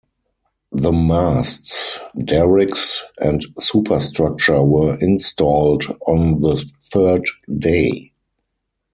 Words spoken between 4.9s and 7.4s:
installed on the third